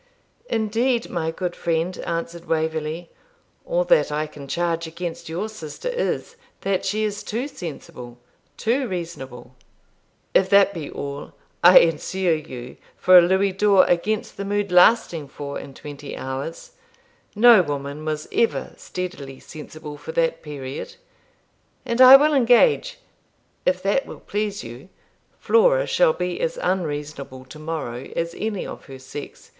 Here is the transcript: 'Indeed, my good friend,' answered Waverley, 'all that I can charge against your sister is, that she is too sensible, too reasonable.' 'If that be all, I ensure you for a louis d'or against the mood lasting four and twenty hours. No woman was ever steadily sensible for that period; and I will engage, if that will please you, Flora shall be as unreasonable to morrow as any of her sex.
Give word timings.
'Indeed, 0.49 1.11
my 1.11 1.29
good 1.29 1.55
friend,' 1.55 1.99
answered 1.99 2.45
Waverley, 2.47 3.11
'all 3.67 3.83
that 3.83 4.11
I 4.11 4.25
can 4.25 4.47
charge 4.47 4.87
against 4.87 5.29
your 5.29 5.47
sister 5.47 5.89
is, 5.89 6.37
that 6.61 6.83
she 6.85 7.03
is 7.03 7.21
too 7.21 7.47
sensible, 7.47 8.17
too 8.57 8.87
reasonable.' 8.87 9.53
'If 10.33 10.49
that 10.49 10.73
be 10.73 10.89
all, 10.89 11.33
I 11.63 11.77
ensure 11.77 12.33
you 12.33 12.77
for 12.97 13.15
a 13.15 13.21
louis 13.21 13.51
d'or 13.51 13.85
against 13.85 14.37
the 14.37 14.43
mood 14.43 14.71
lasting 14.71 15.27
four 15.27 15.59
and 15.59 15.75
twenty 15.75 16.17
hours. 16.17 16.71
No 17.35 17.61
woman 17.61 18.03
was 18.03 18.27
ever 18.31 18.73
steadily 18.77 19.39
sensible 19.39 19.97
for 19.97 20.13
that 20.13 20.41
period; 20.41 20.95
and 21.85 22.01
I 22.01 22.15
will 22.15 22.33
engage, 22.33 22.97
if 23.67 23.83
that 23.83 24.07
will 24.07 24.21
please 24.21 24.63
you, 24.63 24.89
Flora 25.37 25.85
shall 25.85 26.13
be 26.13 26.39
as 26.41 26.57
unreasonable 26.59 27.45
to 27.45 27.59
morrow 27.59 28.09
as 28.15 28.33
any 28.39 28.65
of 28.65 28.85
her 28.85 28.97
sex. 28.97 29.49